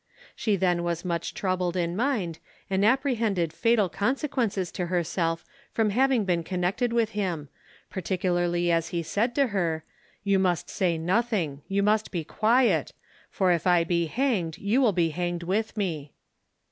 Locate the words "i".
13.67-13.83